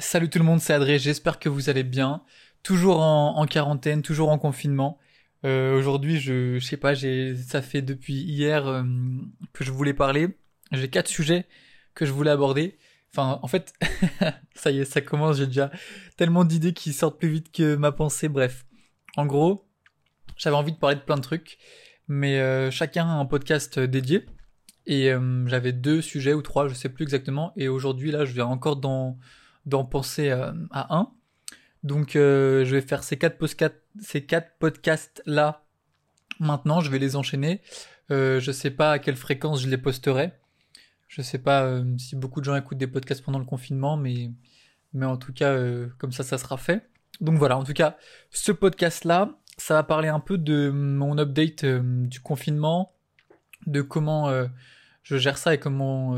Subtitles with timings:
[0.00, 2.22] Salut tout le monde, c'est Adré, j'espère que vous allez bien.
[2.62, 4.96] Toujours en, quarantaine, toujours en confinement.
[5.44, 8.84] Euh, aujourd'hui, je, je sais pas, ça fait depuis hier euh,
[9.52, 10.38] que je voulais parler.
[10.70, 11.46] J'ai quatre sujets
[11.96, 12.78] que je voulais aborder.
[13.12, 13.72] Enfin, en fait,
[14.54, 15.72] ça y est, ça commence, j'ai déjà
[16.16, 18.28] tellement d'idées qui sortent plus vite que ma pensée.
[18.28, 18.66] Bref,
[19.16, 19.66] en gros,
[20.36, 21.58] j'avais envie de parler de plein de trucs,
[22.06, 24.26] mais euh, chacun a un podcast dédié.
[24.86, 25.10] Et
[25.44, 27.52] j'avais deux sujets ou trois, je sais plus exactement.
[27.56, 29.18] Et aujourd'hui, là, je viens encore dans
[29.68, 31.10] d'en penser à, un.
[31.84, 33.38] Donc euh, je vais faire ces quatre,
[34.00, 35.64] ces quatre podcasts là
[36.40, 37.60] maintenant, je vais les enchaîner.
[38.10, 40.32] Euh, je sais pas à quelle fréquence je les posterai.
[41.06, 44.30] Je sais pas euh, si beaucoup de gens écoutent des podcasts pendant le confinement, mais,
[44.92, 46.88] mais en tout cas, euh, comme ça, ça sera fait.
[47.20, 47.96] Donc voilà, en tout cas,
[48.30, 52.92] ce podcast-là, ça va parler un peu de mon update du confinement,
[53.66, 54.30] de comment
[55.02, 56.16] je gère ça et comment...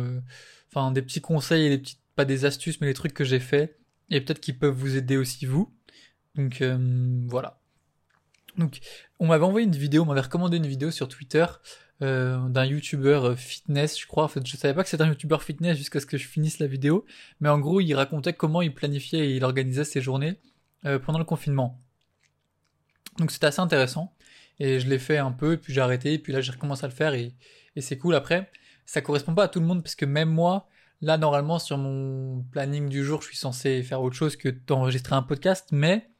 [0.69, 3.79] Enfin, des petits conseils et des petites des astuces, mais les trucs que j'ai fait,
[4.11, 5.73] et peut-être qu'ils peuvent vous aider aussi vous.
[6.35, 6.79] Donc euh,
[7.27, 7.61] voilà.
[8.57, 8.81] Donc
[9.19, 11.47] on m'avait envoyé une vidéo, on m'avait recommandé une vidéo sur Twitter
[12.03, 14.25] euh, d'un youtubeur euh, fitness, je crois.
[14.25, 16.59] En fait, je savais pas que c'était un youtubeur fitness jusqu'à ce que je finisse
[16.59, 17.05] la vidéo,
[17.41, 20.41] mais en gros, il racontait comment il planifiait et il organisait ses journées
[21.05, 21.83] pendant le confinement.
[23.19, 24.17] Donc c'était assez intéressant
[24.59, 26.89] et je l'ai fait un peu, puis j'ai arrêté, et puis là j'ai recommencé à
[26.89, 27.35] le faire et,
[27.77, 28.15] et c'est cool.
[28.15, 28.51] Après,
[28.87, 30.69] ça correspond pas à tout le monde parce que même moi,
[31.03, 35.15] Là, normalement, sur mon planning du jour, je suis censé faire autre chose que d'enregistrer
[35.15, 36.11] un podcast, mais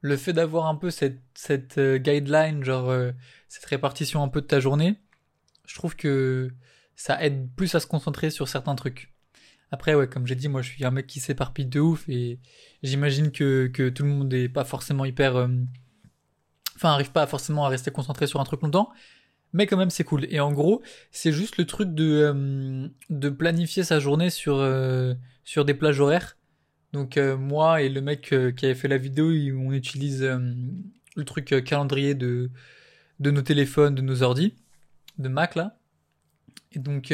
[0.00, 3.12] le fait d'avoir un peu cette, cette euh, guideline, genre euh,
[3.48, 4.98] cette répartition un peu de ta journée,
[5.66, 6.50] je trouve que
[6.96, 9.12] ça aide plus à se concentrer sur certains trucs.
[9.70, 12.40] Après, ouais, comme j'ai dit, moi je suis un mec qui s'éparpille de ouf et
[12.82, 15.36] j'imagine que, que tout le monde est pas forcément hyper.
[15.36, 15.48] Euh,
[16.76, 18.90] enfin, arrive pas forcément à rester concentré sur un truc longtemps
[19.52, 20.26] mais quand même c'est cool.
[20.30, 25.14] Et en gros, c'est juste le truc de, euh, de planifier sa journée sur, euh,
[25.44, 26.36] sur des plages horaires.
[26.92, 31.54] Donc euh, moi et le mec qui avait fait la vidéo, on utilise le truc
[31.64, 32.50] calendrier de,
[33.20, 34.54] de nos téléphones, de nos ordi,
[35.18, 35.78] de Mac là.
[36.72, 37.12] Et donc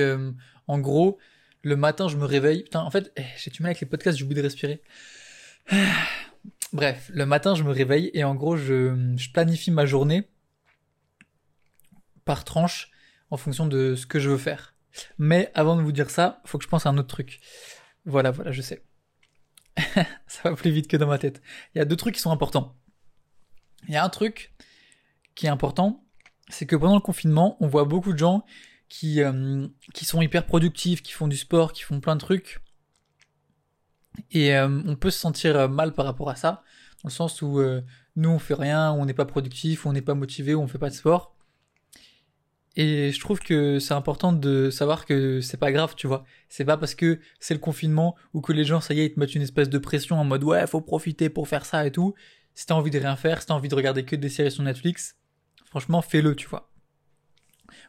[0.66, 1.18] en gros,
[1.62, 2.64] le matin je me réveille.
[2.64, 4.82] Putain, en fait, eh, j'ai du mal avec les podcasts, j'ai oublié de respirer.
[6.72, 10.28] Bref, le matin je me réveille et en gros je, je planifie ma journée
[12.28, 12.90] par tranche
[13.30, 14.74] en fonction de ce que je veux faire.
[15.16, 17.40] Mais avant de vous dire ça, faut que je pense à un autre truc.
[18.04, 18.84] Voilà, voilà, je sais.
[20.26, 21.40] ça va plus vite que dans ma tête.
[21.74, 22.76] Il y a deux trucs qui sont importants.
[23.88, 24.52] Il y a un truc
[25.36, 26.04] qui est important,
[26.50, 28.44] c'est que pendant le confinement, on voit beaucoup de gens
[28.90, 32.60] qui, euh, qui sont hyper productifs, qui font du sport, qui font plein de trucs.
[34.32, 36.62] Et euh, on peut se sentir euh, mal par rapport à ça,
[37.02, 37.62] dans le sens où
[38.16, 40.90] nous on fait rien, on n'est pas productif, on n'est pas motivé, on fait pas
[40.90, 41.37] de sport.
[42.80, 46.24] Et je trouve que c'est important de savoir que c'est pas grave, tu vois.
[46.48, 49.14] C'est pas parce que c'est le confinement ou que les gens, ça y est, ils
[49.14, 51.90] te mettent une espèce de pression en mode ouais, faut profiter pour faire ça et
[51.90, 52.14] tout.
[52.54, 54.62] Si t'as envie de rien faire, si t'as envie de regarder que des séries sur
[54.62, 55.16] Netflix,
[55.66, 56.70] franchement, fais-le, tu vois.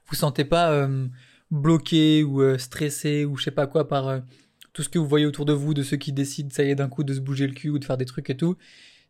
[0.07, 1.07] Vous sentez pas euh,
[1.51, 4.19] bloqué ou euh, stressé ou je sais pas quoi par euh,
[4.73, 6.75] tout ce que vous voyez autour de vous, de ceux qui décident, ça y est,
[6.75, 8.57] d'un coup de se bouger le cul ou de faire des trucs et tout.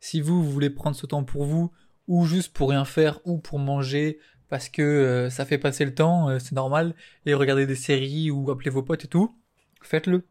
[0.02, 1.72] Si vous, vous voulez prendre ce temps pour vous,
[2.10, 4.20] ou juste pour rien faire, ou pour manger,
[4.50, 6.96] parce que euh, ça fait passer le temps, euh, c'est normal,
[7.26, 9.36] et regarder des séries ou appeler vos potes et tout,
[9.82, 10.28] faites-le.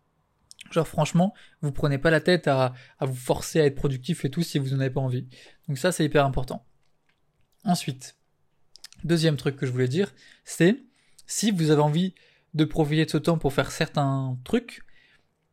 [0.71, 4.43] Genre franchement, vous prenez pas la tête à, vous forcer à être productif et tout
[4.43, 5.27] si vous n'en avez pas envie.
[5.67, 6.67] Donc ça c'est hyper important.
[7.65, 8.17] Ensuite,
[9.05, 10.13] deuxième truc que je voulais dire,
[10.45, 10.77] c'est
[11.27, 12.15] si vous avez envie
[12.55, 14.83] de profiter de ce temps pour faire certains trucs,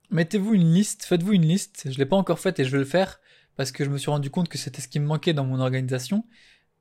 [0.09, 1.89] mettez-vous une liste, faites-vous une liste.
[1.89, 3.19] Je l'ai pas encore faite et je vais le faire
[3.55, 5.59] parce que je me suis rendu compte que c'était ce qui me manquait dans mon
[5.59, 6.25] organisation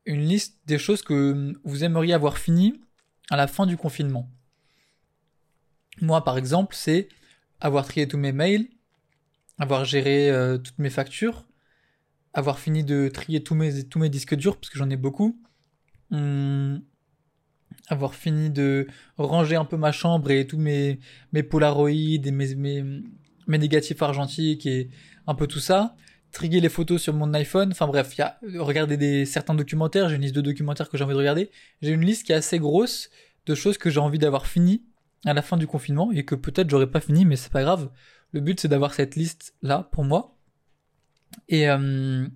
[0.07, 2.81] une liste des choses que vous aimeriez avoir fini
[3.31, 4.31] à la fin du confinement.
[6.01, 7.09] Moi, par exemple, c'est
[7.61, 8.69] avoir trié tous mes mails,
[9.59, 11.47] avoir géré euh, toutes mes factures,
[12.33, 13.71] avoir fini de trier tous mes,
[14.11, 15.41] disques durs, parce que j'en ai beaucoup,
[16.11, 16.83] hum,
[17.89, 20.99] avoir fini de ranger un peu ma chambre et tous mes,
[21.33, 23.03] mes polaroïdes et mes
[23.47, 24.91] négatifs argentiques et
[25.27, 25.97] un peu tout ça,
[26.35, 27.71] trier les photos sur mon iPhone.
[27.73, 30.09] Enfin bref, y a regarder des certains documentaires.
[30.09, 31.51] J'ai une liste de documentaires que j'ai envie de regarder.
[31.81, 33.11] J'ai une liste qui est assez grosse
[33.47, 34.85] de choses que j'ai envie d'avoir fini
[35.25, 37.91] à la fin du confinement et que peut-être j'aurais pas fini, mais c'est pas grave.
[38.33, 40.37] Le but c'est d'avoir cette liste là pour moi.
[41.49, 42.27] Et euh,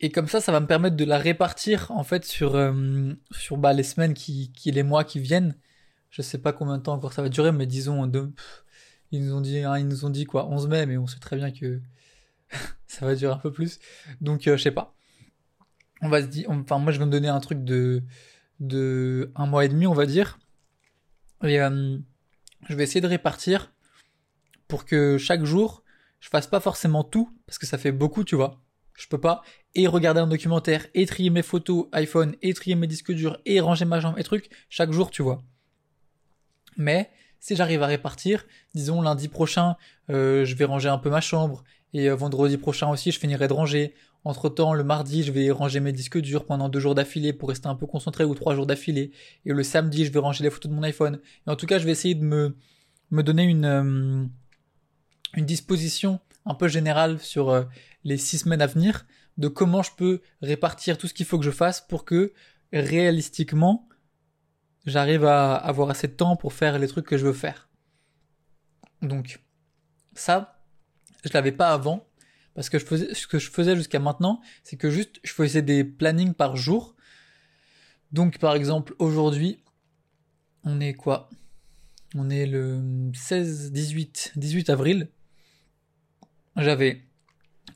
[0.00, 3.56] et comme ça, ça va me permettre de la répartir en fait sur euh, sur
[3.56, 5.56] bah, les semaines qui, les mois qui viennent.
[6.10, 8.10] Je sais pas combien de temps encore ça va durer, mais disons.
[9.12, 11.18] Ils nous ont dit, hein, ils nous ont dit quoi, 11 mai, mais on sait
[11.18, 11.80] très bien que
[12.86, 13.78] ça va durer un peu plus.
[14.20, 14.94] Donc, euh, je sais pas.
[16.00, 18.02] On va se dire, enfin, moi, je vais me donner un truc de,
[18.60, 20.38] de un mois et demi, on va dire.
[21.44, 21.98] Et euh,
[22.68, 23.72] je vais essayer de répartir
[24.68, 25.82] pour que chaque jour,
[26.20, 28.62] je fasse pas forcément tout, parce que ça fait beaucoup, tu vois.
[28.94, 29.42] Je peux pas
[29.74, 33.60] et regarder un documentaire, et trier mes photos iPhone, et trier mes disques durs, et
[33.60, 35.42] ranger ma jambe et trucs, chaque jour, tu vois.
[36.76, 37.10] Mais,
[37.40, 39.76] si j'arrive à répartir, disons lundi prochain,
[40.10, 43.48] euh, je vais ranger un peu ma chambre, et euh, vendredi prochain aussi, je finirai
[43.48, 43.94] de ranger.
[44.24, 47.48] Entre temps, le mardi, je vais ranger mes disques durs pendant deux jours d'affilée pour
[47.48, 49.10] rester un peu concentré ou trois jours d'affilée.
[49.44, 51.20] Et le samedi, je vais ranger les photos de mon iPhone.
[51.46, 52.56] Et en tout cas, je vais essayer de me,
[53.10, 54.24] me donner une, euh,
[55.34, 57.64] une disposition un peu générale sur euh,
[58.04, 59.06] les six semaines à venir
[59.38, 62.32] de comment je peux répartir tout ce qu'il faut que je fasse pour que
[62.72, 63.88] réalistiquement
[64.84, 67.68] j'arrive à avoir assez de temps pour faire les trucs que je veux faire.
[69.00, 69.40] Donc
[70.14, 70.61] ça,
[71.22, 72.06] je l'avais pas avant
[72.54, 76.34] parce que ce que je faisais jusqu'à maintenant, c'est que juste je faisais des plannings
[76.34, 76.94] par jour.
[78.12, 79.62] Donc par exemple aujourd'hui,
[80.64, 81.30] on est quoi?
[82.14, 85.08] On est le 16 18 18 avril.
[86.56, 87.02] J'avais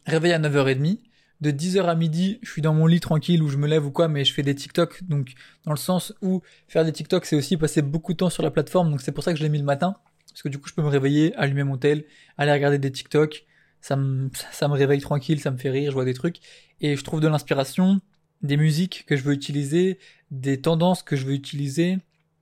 [0.04, 0.98] réveil à 9h30,
[1.40, 3.90] de 10h à midi, je suis dans mon lit tranquille où je me lève ou
[3.90, 5.02] quoi, mais je fais des TikTok.
[5.04, 5.34] Donc,
[5.64, 8.50] dans le sens où faire des TikTok, c'est aussi passer beaucoup de temps sur la
[8.50, 8.90] plateforme.
[8.90, 9.96] Donc, c'est pour ça que je l'ai mis le matin.
[10.36, 12.04] Parce que du coup, je peux me réveiller, allumer mon tel,
[12.36, 13.46] aller regarder des TikTok,
[13.80, 16.40] ça me, ça me réveille tranquille, ça me fait rire, je vois des trucs,
[16.82, 18.02] et je trouve de l'inspiration,
[18.42, 19.98] des musiques que je veux utiliser,
[20.30, 21.96] des tendances que je veux utiliser,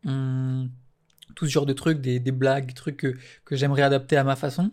[0.07, 0.73] hum,
[1.37, 4.25] tout ce genre de trucs, des, des blagues, des trucs que, que j'aimerais adapter à
[4.25, 4.73] ma façon.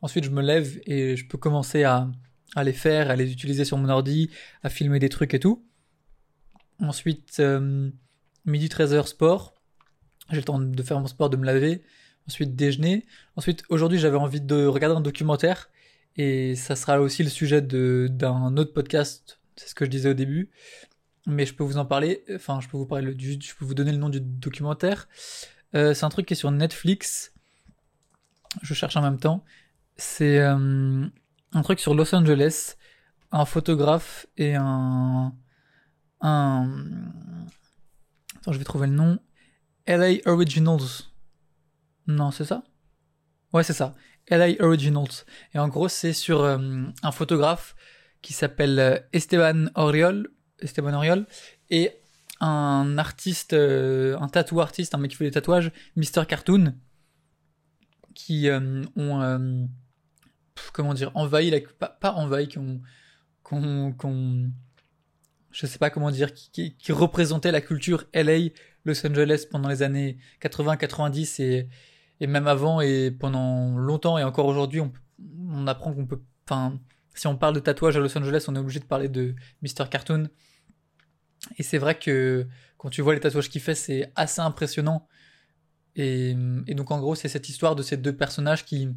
[0.00, 2.10] Ensuite, je me lève et je peux commencer à,
[2.54, 4.30] à les faire, à les utiliser sur mon ordi,
[4.62, 5.62] à filmer des trucs et tout.
[6.78, 7.90] Ensuite, euh,
[8.46, 9.52] midi 13h sport.
[10.30, 11.82] J'ai le temps de faire mon sport, de me laver.
[12.28, 13.06] Ensuite, déjeuner.
[13.36, 15.70] Ensuite, aujourd'hui, j'avais envie de regarder un documentaire
[16.16, 20.14] et ça sera aussi le sujet d'un autre podcast, c'est ce que je disais au
[20.14, 20.50] début.
[21.26, 23.74] Mais je peux vous en parler, enfin je peux vous parler du, je peux vous
[23.74, 25.08] donner le nom du documentaire.
[25.74, 27.32] Euh, c'est un truc qui est sur Netflix.
[28.62, 29.44] Je cherche en même temps.
[29.96, 31.06] C'est euh,
[31.52, 32.76] un truc sur Los Angeles,
[33.32, 35.34] un photographe et un
[36.20, 36.84] un
[38.36, 39.18] attends je vais trouver le nom.
[39.86, 41.04] LA Originals.
[42.06, 42.62] Non c'est ça?
[43.52, 43.94] Ouais c'est ça.
[44.30, 45.24] LA Originals.
[45.54, 46.58] Et en gros, c'est sur euh,
[47.02, 47.76] un photographe
[48.22, 50.28] qui s'appelle euh, Esteban Oriol,
[50.60, 51.26] Esteban Oriol,
[51.70, 51.92] et
[52.40, 56.26] un artiste, euh, un tatou artiste, un mec qui fait des tatouages, Mr.
[56.28, 56.74] Cartoon,
[58.14, 58.48] qui
[58.96, 59.68] ont,
[60.72, 62.80] comment dire, envahi, la, pas, pas envahi, qui ont,
[65.50, 68.50] je sais pas comment dire, qui, qui, représentait la culture LA,
[68.86, 71.68] Los Angeles pendant les années 80-90 et
[72.20, 74.92] et même avant et pendant longtemps et encore aujourd'hui, on,
[75.50, 76.20] on, apprend qu'on peut.
[76.44, 76.78] Enfin,
[77.14, 79.88] si on parle de tatouage à Los Angeles, on est obligé de parler de Mr.
[79.90, 80.28] Cartoon.
[81.58, 82.46] Et c'est vrai que
[82.78, 85.06] quand tu vois les tatouages qu'il fait, c'est assez impressionnant.
[85.96, 86.34] Et,
[86.68, 88.88] donc en gros, c'est cette histoire de ces deux personnages qui,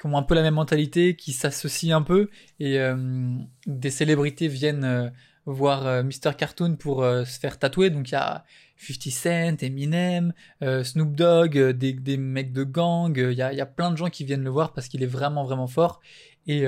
[0.00, 4.48] qui ont un peu la même mentalité, qui s'associent un peu, et euh, des célébrités
[4.48, 5.10] viennent euh,
[5.46, 6.34] voir euh, Mr.
[6.36, 7.90] Cartoon pour euh, se faire tatouer.
[7.90, 8.44] Donc il y a
[8.76, 13.16] 50 Cent, Eminem, euh, Snoop Dogg, des, des mecs de gang.
[13.16, 15.06] Il y, a, y a plein de gens qui viennent le voir parce qu'il est
[15.06, 16.00] vraiment vraiment fort.
[16.46, 16.66] Et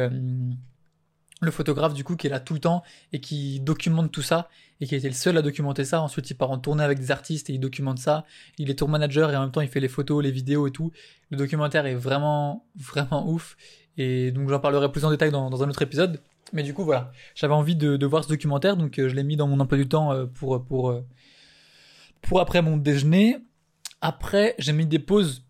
[1.41, 4.49] le photographe du coup qui est là tout le temps et qui documente tout ça
[4.81, 6.01] et qui a été le seul à documenter ça.
[6.01, 8.25] Ensuite, il part en tournée avec des artistes et il documente ça.
[8.59, 10.71] Il est tour manager et en même temps, il fait les photos, les vidéos et
[10.71, 10.93] tout.
[11.31, 13.57] Le documentaire est vraiment, vraiment ouf.
[13.97, 16.21] Et donc, j'en parlerai plus en détail dans, dans un autre épisode.
[16.53, 19.37] Mais du coup, voilà, j'avais envie de, voir ce documentaire, donc euh, je l'ai mis
[19.37, 21.05] dans mon emploi du temps euh, pour, pour, euh,
[22.23, 23.39] pour après mon déjeuner.
[24.01, 25.45] Après, j'ai mis des pauses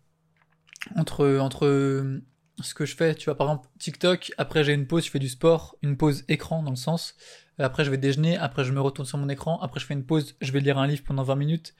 [0.97, 2.21] entre, entre
[2.63, 3.15] ce que je fais.
[3.15, 6.25] Tu vois, par exemple, TikTok, après j'ai une pause, je fais du sport, une pause
[6.29, 7.15] écran dans le sens.
[7.59, 10.05] Après, je vais déjeuner, après je me retourne sur mon écran, après je fais une
[10.05, 11.75] pause, je vais lire un livre pendant 20 minutes,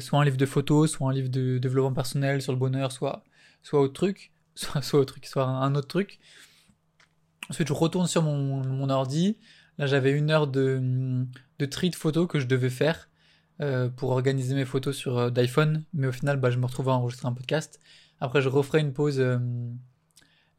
[0.00, 3.24] soit un livre de photos, soit un livre de développement personnel sur le bonheur, soit,
[3.62, 6.18] soit autre truc, soit, soit autre truc, soit un autre truc.
[7.50, 9.38] Ensuite, je retourne sur mon, mon ordi.
[9.78, 11.26] Là, j'avais une heure de,
[11.58, 13.08] de tri de photos que je devais faire
[13.60, 15.84] euh, pour organiser mes photos sur euh, d'iPhone.
[15.92, 17.80] Mais au final, bah, je me retrouve à enregistrer un podcast.
[18.20, 19.38] Après, je referai une pause euh,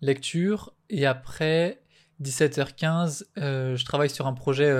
[0.02, 0.74] lecture.
[0.90, 1.82] Et après,
[2.22, 4.74] 17h15, euh, je travaille sur un projet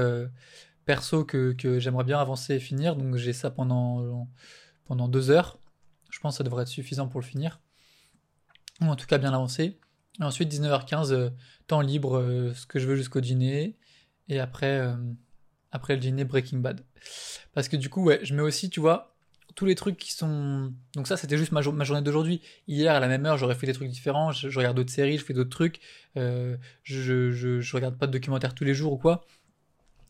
[0.86, 2.96] perso que, que j'aimerais bien avancer et finir.
[2.96, 4.28] Donc, j'ai ça pendant,
[4.86, 5.60] pendant deux heures.
[6.12, 7.60] Je pense que ça devrait être suffisant pour le finir.
[8.82, 9.80] Ou en tout cas, bien avancer.
[10.20, 11.30] Ensuite, 19h15, euh,
[11.68, 13.76] temps libre, euh, ce que je veux jusqu'au dîner.
[14.30, 14.96] Et après, euh,
[15.72, 16.82] après le dîner, Breaking Bad.
[17.54, 19.16] Parce que du coup, ouais, je mets aussi, tu vois,
[19.56, 20.74] tous les trucs qui sont...
[20.96, 22.42] Donc ça, c'était juste ma, ma journée d'aujourd'hui.
[22.68, 24.32] Hier, à la même heure, j'aurais fait des trucs différents.
[24.32, 25.80] Je, regarde d'autres séries, je fais d'autres trucs.
[26.16, 27.32] Je, je,
[27.62, 29.26] je, regarde pas de documentaires tous les jours ou quoi.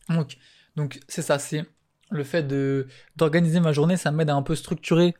[0.08, 0.36] Donc,
[0.76, 1.64] donc c'est ça, c'est
[2.10, 2.46] le fait
[3.16, 5.14] d'organiser ma journée, ça m'aide à un peu structurer,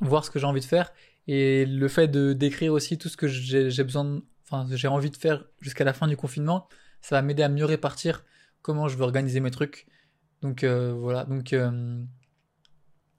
[0.00, 0.92] voir ce que j'ai envie de faire
[1.26, 5.16] et le fait de d'écrire aussi tout ce que j'ai besoin enfin j'ai envie de
[5.16, 6.68] faire jusqu'à la fin du confinement,
[7.00, 8.24] ça va m'aider à mieux répartir
[8.62, 9.86] comment je veux organiser mes trucs.
[10.42, 12.02] Donc euh, voilà, donc euh,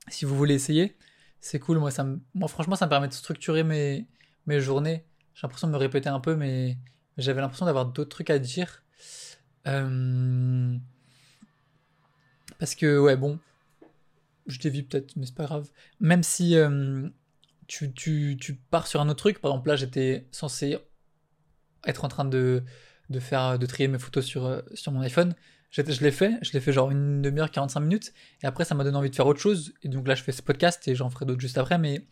[0.07, 0.97] si vous voulez essayer,
[1.39, 1.79] c'est cool.
[1.79, 4.07] Moi, ça moi franchement, ça me permet de structurer mes,
[4.47, 5.05] mes journées.
[5.33, 6.77] J'ai l'impression de me répéter un peu, mais
[7.17, 8.83] j'avais l'impression d'avoir d'autres trucs à dire.
[9.67, 10.75] Euh,
[12.59, 13.39] parce que, ouais, bon,
[14.47, 15.69] je dévie peut-être, mais c'est pas grave.
[15.99, 16.55] Même si
[17.67, 20.77] tu, tu, tu pars sur un autre truc, par exemple là, j'étais censé
[21.85, 22.63] être en train de
[23.09, 25.35] de faire de trier mes photos sur euh, sur mon iPhone.
[25.71, 28.85] Je l'ai fait, je l'ai fait genre une demi-heure, 45 minutes, et après ça m'a
[28.85, 31.09] donné envie de faire autre chose, et donc là je fais ce podcast et j'en
[31.09, 32.07] ferai d'autres juste après, mais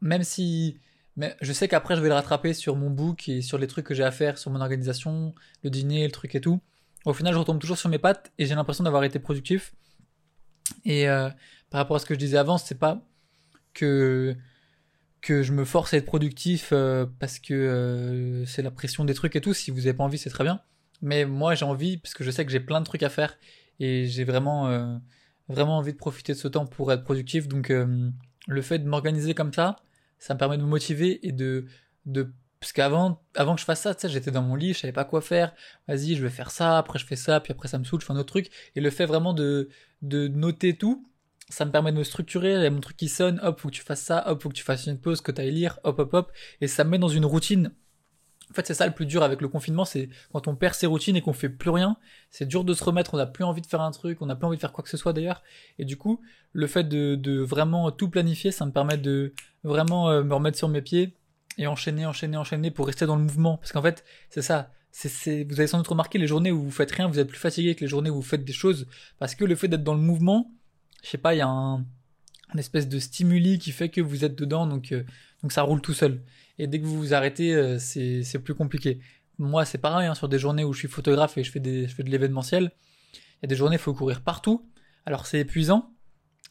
[0.00, 0.80] même si
[1.16, 3.86] mais je sais qu'après je vais le rattraper sur mon book et sur les trucs
[3.86, 6.60] que j'ai à faire, sur mon organisation, le dîner, le truc et tout.
[7.04, 9.74] Au final je retombe toujours sur mes pattes et j'ai l'impression d'avoir été productif.
[10.84, 11.28] Et euh,
[11.70, 13.02] par rapport à ce que je disais avant, c'est pas
[13.74, 14.34] que
[15.22, 19.14] que je me force à être productif euh, parce que euh, c'est la pression des
[19.14, 19.54] trucs et tout.
[19.54, 20.60] Si vous avez pas envie, c'est très bien.
[21.00, 23.38] Mais moi, j'ai envie parce que je sais que j'ai plein de trucs à faire
[23.80, 24.96] et j'ai vraiment euh,
[25.48, 27.48] vraiment envie de profiter de ce temps pour être productif.
[27.48, 29.76] Donc le fait de m'organiser comme ça,
[30.18, 31.66] ça me permet de me motiver et de
[32.04, 34.78] de parce qu'avant avant que je fasse ça, tu sais, j'étais dans mon lit, je
[34.78, 35.52] savais pas quoi faire.
[35.88, 38.06] Vas-y, je vais faire ça, après je fais ça, puis après ça me saoule, je
[38.06, 38.50] fais un autre truc.
[38.76, 39.68] Et le fait vraiment de
[40.02, 41.08] de noter tout,
[41.52, 43.68] ça me permet de me structurer, il y a mon truc qui sonne, hop, faut
[43.68, 45.78] que tu fasses ça, hop, faut que tu fasses une pause, que tu ailles lire,
[45.84, 46.32] hop, hop, hop,
[46.62, 47.72] et ça me met dans une routine.
[48.50, 50.86] En fait, c'est ça le plus dur avec le confinement, c'est quand on perd ses
[50.86, 51.96] routines et qu'on fait plus rien,
[52.30, 54.34] c'est dur de se remettre, on n'a plus envie de faire un truc, on n'a
[54.34, 55.42] plus envie de faire quoi que ce soit d'ailleurs,
[55.78, 60.22] et du coup, le fait de, vraiment tout planifier, ça me permet de vraiment euh,
[60.22, 61.16] me remettre sur mes pieds
[61.58, 64.70] et enchaîner, enchaîner, enchaîner pour rester dans le mouvement, parce qu'en fait, c'est ça,
[65.04, 67.74] vous avez sans doute remarqué les journées où vous faites rien, vous êtes plus fatigué
[67.74, 68.86] que les journées où vous faites des choses,
[69.18, 70.50] parce que le fait d'être dans le mouvement,
[71.02, 71.84] je sais pas, il y a un,
[72.56, 75.04] espèce de stimuli qui fait que vous êtes dedans, donc, euh,
[75.42, 76.22] donc ça roule tout seul.
[76.58, 79.00] Et dès que vous vous arrêtez, euh, c'est, plus compliqué.
[79.38, 81.88] Moi, c'est pareil, hein, sur des journées où je suis photographe et je fais, des,
[81.88, 82.72] je de l'événementiel,
[83.14, 84.68] il y a des journées, il faut courir partout.
[85.04, 85.90] Alors c'est épuisant,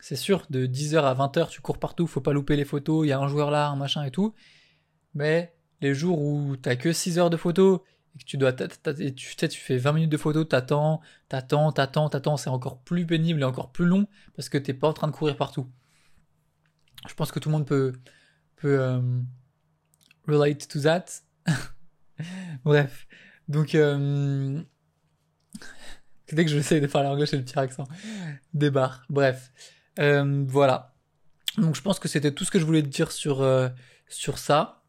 [0.02, 3.10] c'est sûr, de 10h à 20h, tu cours partout, faut pas louper les photos, il
[3.10, 4.34] y a un joueur là, un machin et tout.
[5.14, 7.80] Mais les jours où t'as que 6 heures de photos
[8.16, 12.50] et que tu dois, tu fais 20 minutes de photo, t'attends, t'attends, t'attends, t'attends, c'est
[12.50, 15.38] encore plus pénible et encore plus long parce que t'es pas en train de courir
[15.38, 15.70] partout.
[17.08, 17.94] Je pense que tout le monde peut,
[18.58, 19.02] peut euh,
[20.28, 21.06] relate to that.
[22.66, 23.08] Bref,
[23.48, 24.62] donc euh,
[26.34, 27.88] dès que j'essaie de parler anglais, j'ai le petit accent.
[28.54, 29.06] Débarre.
[29.10, 29.52] Bref,
[30.00, 30.94] euh, voilà.
[31.58, 33.46] Donc je pense que c'était tout ce que je voulais dire sur
[34.10, 34.84] sur ça.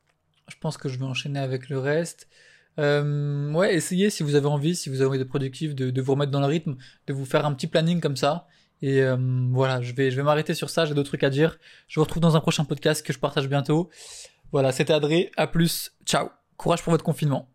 [0.48, 2.28] Je pense que je vais enchaîner avec le reste.
[2.78, 6.02] Euh, ouais, essayez si vous avez envie, si vous avez envie de productif, de, de
[6.02, 6.76] vous remettre dans le rythme,
[7.06, 8.46] de vous faire un petit planning comme ça.
[8.80, 9.16] Et euh,
[9.50, 11.58] voilà, je vais, je vais m'arrêter sur ça, j'ai d'autres trucs à dire.
[11.86, 13.90] Je vous retrouve dans un prochain podcast que je partage bientôt.
[14.50, 17.51] Voilà, c'était Adré, à plus, ciao, courage pour votre confinement.